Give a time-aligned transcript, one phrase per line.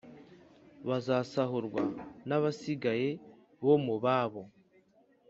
[0.87, 1.83] Bazasahurwa
[2.27, 3.09] n abasigaye
[3.63, 4.43] bo mubabo